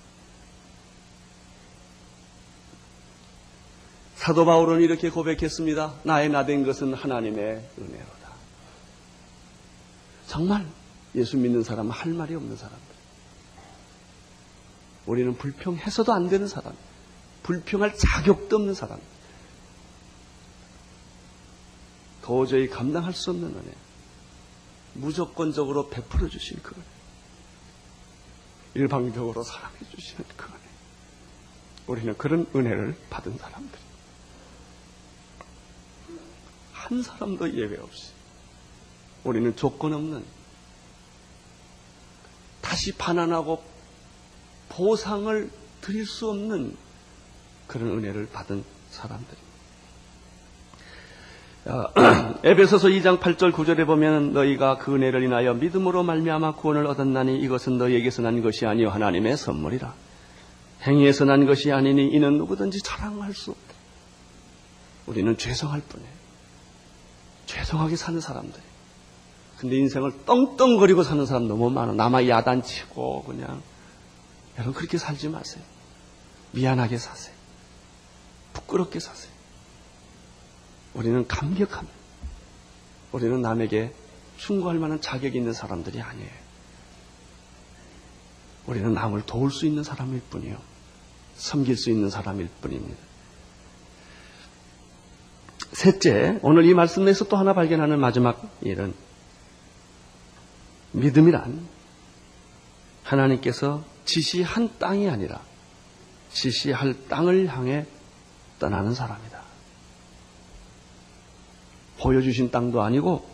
[4.16, 6.00] 사도 바울은 이렇게 고백했습니다.
[6.04, 8.32] 나의 나된 것은 하나님의 은혜로다.
[10.26, 10.68] 정말
[11.14, 12.96] 예수 믿는 사람은 할 말이 없는 사람들.
[15.06, 16.74] 우리는 불평해서도 안 되는 사람,
[17.44, 19.00] 불평할 자격도 없는 사람,
[22.24, 23.74] 도저히 감당할 수 없는 은혜,
[24.96, 26.95] 무조건적으로 베풀어 주신 그 은혜,
[28.76, 30.60] 일방적으로 사랑해 주시는 그 은혜.
[31.88, 33.82] 우리는 그런 은혜를 받은 사람들이
[36.74, 38.12] 한 사람도 예외 없이
[39.24, 40.24] 우리는 조건 없는
[42.62, 43.64] 다시 반환하고
[44.70, 45.50] 보상을
[45.82, 46.76] 드릴 수 없는
[47.68, 49.45] 그런 은혜를 받은 사람들입니다.
[52.44, 58.22] 에베소서 2장 8절 9절에 보면 너희가 그 은혜를 인하여 믿음으로 말미암아 구원을 얻었나니 이것은 너희에게서
[58.22, 59.94] 난 것이 아니요 하나님의 선물이라.
[60.84, 63.74] 행위에서 난 것이 아니니 이는 누구든지 자랑할 수 없다.
[65.08, 66.12] 우리는 죄송할 뿐이에요.
[67.48, 68.62] 죄송하게 사는 사람들.
[69.58, 71.94] 근데 인생을 떵떵거리고 사는 사람 너무 많아.
[71.94, 73.64] 남아 야단치고 그냥
[74.58, 75.64] 여러분 그렇게 살지 마세요.
[76.52, 77.34] 미안하게 사세요.
[78.54, 79.35] 부끄럽게 사세요.
[80.96, 81.94] 우리는 감격합니다.
[83.12, 83.94] 우리는 남에게
[84.38, 86.46] 충고할 만한 자격이 있는 사람들이 아니에요.
[88.66, 90.58] 우리는 남을 도울 수 있는 사람일 뿐이요.
[91.36, 92.98] 섬길 수 있는 사람일 뿐입니다.
[95.74, 98.94] 셋째, 오늘 이 말씀 내에서 또 하나 발견하는 마지막 일은
[100.94, 101.68] 믿음이란
[103.04, 105.42] 하나님께서 지시한 땅이 아니라
[106.32, 107.86] 지시할 땅을 향해
[108.60, 109.35] 떠나는 사람이다.
[112.06, 113.28] 보여주신 땅도 아니고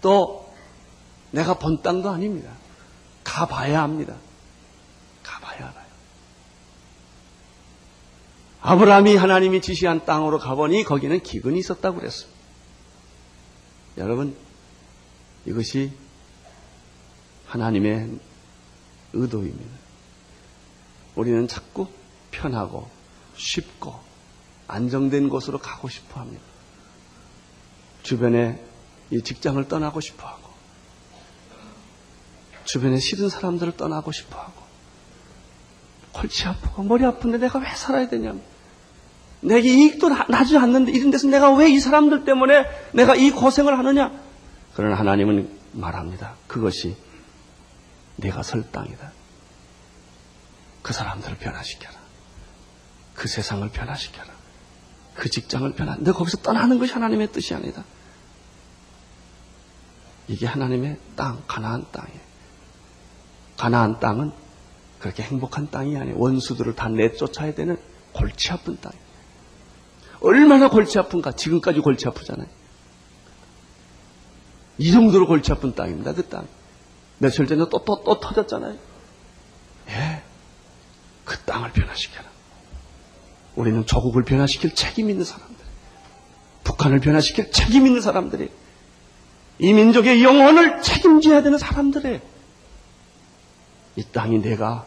[0.00, 0.50] 또
[1.32, 2.50] 내가 본 땅도 아닙니다.
[3.22, 4.16] 가봐야 합니다.
[5.22, 5.86] 가봐야 알아요.
[8.62, 12.40] 아브라함이 하나님이 지시한 땅으로 가보니 거기는 기근이 있었다고 그랬습니다.
[13.98, 14.34] 여러분,
[15.44, 15.92] 이것이
[17.46, 18.18] 하나님의
[19.12, 19.76] 의도입니다.
[21.16, 21.86] 우리는 자꾸
[22.30, 22.88] 편하고
[23.36, 24.05] 쉽고
[24.68, 26.42] 안정된 곳으로 가고 싶어 합니다.
[28.02, 28.62] 주변에
[29.10, 30.50] 이 직장을 떠나고 싶어 하고,
[32.64, 34.62] 주변에 싫은 사람들을 떠나고 싶어 하고,
[36.12, 38.34] 골치 아프고 머리 아픈데 내가 왜 살아야 되냐.
[39.40, 44.12] 내게 이익도 나지 않는데 이런 데서 내가 왜 이 사람들 때문에 내가 이 고생을 하느냐.
[44.74, 46.34] 그러나 하나님은 말합니다.
[46.46, 46.96] 그것이
[48.16, 49.12] 내가 설 땅이다.
[50.82, 51.94] 그 사람들을 변화시켜라.
[53.14, 54.35] 그 세상을 변화시켜라.
[55.16, 57.84] 그 직장을 너 거기서 떠나는 것이 하나님의 뜻이 아니다.
[60.28, 62.20] 이게 하나님의 땅, 가나안 땅이에요.
[63.56, 64.32] 가나안 땅은
[64.98, 66.18] 그렇게 행복한 땅이 아니에요.
[66.18, 67.78] 원수들을 다 내쫓아야 되는
[68.12, 69.06] 골치 아픈 땅이에요.
[70.20, 71.32] 얼마나 골치 아픈가.
[71.32, 72.48] 지금까지 골치 아프잖아요.
[74.78, 76.12] 이 정도로 골치 아픈 땅입니다.
[76.12, 76.46] 그 땅.
[77.18, 78.76] 며칠 전에 또, 또, 또 터졌잖아요.
[79.88, 80.22] 예.
[81.24, 82.35] 그 땅을 변화시켜라.
[83.56, 85.56] 우리는 조국을 변화시킬 책임 있는 사람들.
[86.62, 88.50] 북한을 변화시킬 책임 있는 사람들이.
[89.58, 92.20] 이 민족의 영혼을 책임져야 되는 사람들이.
[93.96, 94.86] 이 땅이 내가,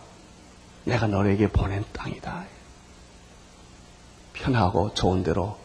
[0.85, 2.45] 내가 너에게 보낸 땅이다.
[4.33, 5.57] 편하고 좋은 대로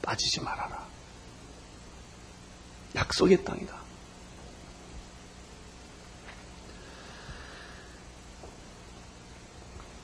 [0.00, 0.86] 빠지지 말아라.
[2.94, 3.76] 약속의 땅이다.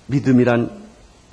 [0.06, 0.83] 믿음이란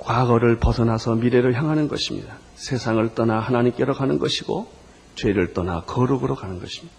[0.02, 2.36] 과거를 벗어나서 미래를 향하는 것입니다.
[2.56, 4.68] 세상을 떠나 하나님께로 가는 것이고
[5.14, 6.94] 죄를 떠나 거룩으로 가는 것입니다.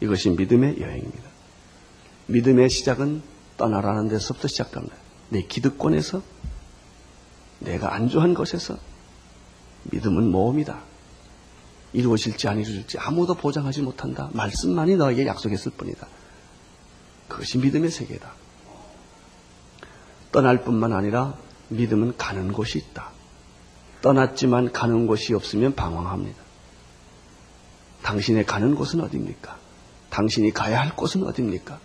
[0.00, 1.22] 이것이 믿음의 여행입니다.
[2.26, 3.22] 믿음의 시작은
[3.56, 4.94] 떠나라는 데서부터 시작합니다.
[5.30, 6.22] 내 기득권에서
[7.60, 8.76] 내가 안주한 것에서
[9.84, 10.80] 믿음은 모험이다.
[11.92, 14.30] 이루어질지 안 이루어질지 아무도 보장하지 못한다.
[14.32, 16.06] 말씀만이 너에게 약속했을 뿐이다.
[17.28, 18.32] 그것이 믿음의 세계다.
[20.32, 21.36] 떠날 뿐만 아니라
[21.74, 23.10] 믿음은 가는 곳이 있다.
[24.00, 26.42] 떠났지만 가는 곳이 없으면 방황합니다.
[28.02, 29.56] 당신의 가는 곳은 어디입니까?
[30.10, 31.78] 당신이 가야 할 곳은 어디입니까?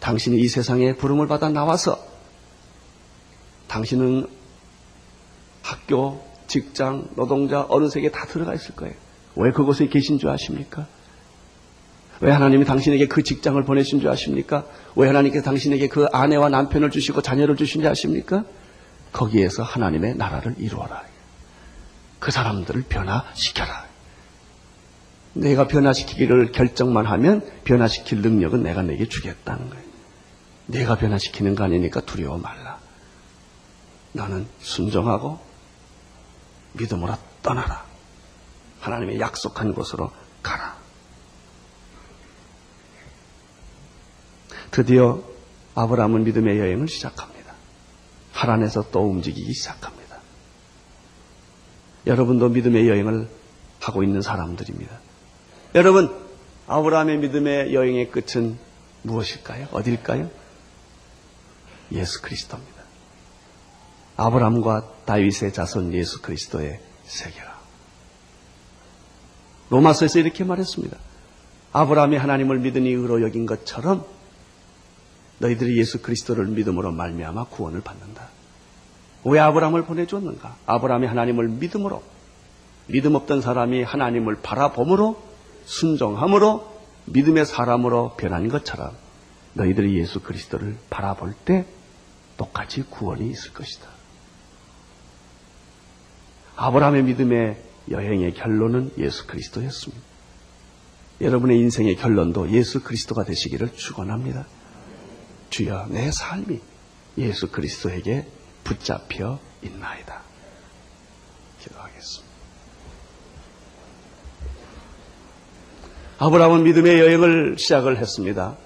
[0.00, 1.98] 당신이 이 세상에 부름을 받아 나와서
[3.68, 4.26] 당신은
[5.62, 8.94] 학교, 직장, 노동자, 어느 세계에 다 들어가 있을 거예요.
[9.36, 10.86] 왜 그곳에 계신 줄 아십니까?
[12.20, 14.64] 왜 하나님이 당신에게 그 직장을 보내신 줄 아십니까?
[14.94, 18.44] 왜 하나님께서 당신에게 그 아내와 남편을 주시고 자녀를 주신 줄 아십니까?
[19.12, 21.04] 거기에서 하나님의 나라를 이루어라.
[22.18, 23.86] 그 사람들을 변화시켜라.
[25.34, 29.84] 내가 변화시키기를 결정만 하면 변화시킬 능력은 내가 내게 주겠다는 거예요.
[30.66, 32.78] 내가 변화시키는 거 아니니까 두려워 말라.
[34.12, 35.40] 너는 순종하고
[36.74, 37.84] 믿음으로 떠나라.
[38.80, 40.76] 하나님의 약속한 곳으로 가라.
[44.70, 45.22] 드디어
[45.74, 47.41] 아브라함은 믿음의 여행을 시작합니다.
[48.42, 50.16] 하란에서 또 움직이기 시작합니다.
[52.08, 53.28] 여러분도 믿음의 여행을
[53.80, 54.98] 하고 있는 사람들입니다.
[55.76, 56.12] 여러분,
[56.66, 58.58] 아브라함의 믿음의 여행의 끝은
[59.02, 59.68] 무엇일까요?
[59.70, 60.28] 어딜까요?
[61.92, 62.82] 예수 그리스도입니다.
[64.16, 67.60] 아브라함과 다윗의 자손 예수 그리스도의 세계라.
[69.70, 70.96] 로마서에서 이렇게 말했습니다.
[71.72, 74.04] 아브라함이 하나님을 믿으니 의로 여긴 것처럼
[75.42, 78.28] 너희들이 예수 그리스도를 믿음으로 말미암아 구원을 받는다.
[79.24, 80.56] 왜 아브라함을 보내주었는가?
[80.66, 82.02] 아브라함이 하나님을 믿음으로
[82.86, 85.20] 믿음 없던 사람이 하나님을 바라봄으로
[85.64, 86.72] 순종함으로
[87.06, 88.92] 믿음의 사람으로 변한 것처럼
[89.54, 91.66] 너희들이 예수 그리스도를 바라볼 때
[92.36, 93.88] 똑같이 구원이 있을 것이다.
[96.54, 100.02] 아브라함의 믿음의 여행의 결론은 예수 그리스도였습니다.
[101.20, 104.46] 여러분의 인생의 결론도 예수 그리스도가 되시기를 축원합니다.
[105.52, 106.60] 주여 내 삶이
[107.18, 108.26] 예수 그리스도에게
[108.64, 110.22] 붙잡혀 있나이다.
[111.60, 112.32] 기도하겠습니다.
[116.18, 118.56] 아브라함은 믿음의 여행을 시작을 했습니다.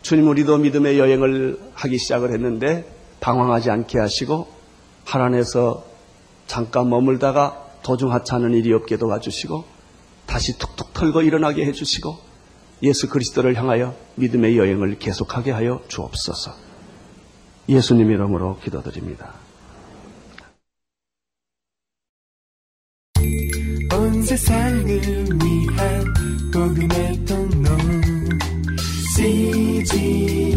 [0.00, 4.50] 주님 우리도 믿음의 여행을 하기 시작을 했는데 방황하지 않게 하시고
[5.04, 5.84] 하란에서
[6.46, 9.64] 잠깐 머물다가 도중 하차하는 일이 없게 도와주시고
[10.24, 12.29] 다시 툭툭 털고 일어나게 해주시고
[12.82, 16.54] 예수 그리스도를 향하여 믿음의 여행을 계속하게 하여 주옵소서.
[17.68, 19.34] 예수님 이름으로 기도드립니다.
[23.92, 26.14] 온 세상을 위한
[26.52, 27.70] 복음의 통로
[29.14, 30.50] CGM